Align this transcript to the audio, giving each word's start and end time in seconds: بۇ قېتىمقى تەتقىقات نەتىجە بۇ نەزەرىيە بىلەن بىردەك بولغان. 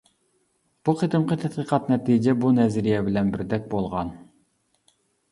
بۇ 0.87 0.93
قېتىمقى 1.01 1.35
تەتقىقات 1.41 1.91
نەتىجە 1.93 2.33
بۇ 2.45 2.51
نەزەرىيە 2.59 3.01
بىلەن 3.09 3.29
بىردەك 3.35 3.69
بولغان. 3.75 4.11